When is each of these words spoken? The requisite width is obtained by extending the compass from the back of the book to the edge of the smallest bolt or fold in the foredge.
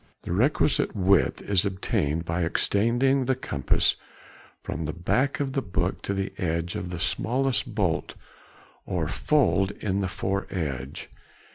The 0.23 0.31
requisite 0.31 0.95
width 0.95 1.43
is 1.43 1.63
obtained 1.63 2.25
by 2.25 2.41
extending 2.43 3.25
the 3.25 3.35
compass 3.35 3.95
from 4.63 4.85
the 4.85 4.93
back 4.93 5.39
of 5.39 5.53
the 5.53 5.61
book 5.61 6.01
to 6.01 6.15
the 6.15 6.33
edge 6.39 6.73
of 6.75 6.89
the 6.89 6.99
smallest 6.99 7.75
bolt 7.75 8.15
or 8.87 9.07
fold 9.07 9.69
in 9.79 10.01
the 10.01 10.07
foredge. 10.07 11.07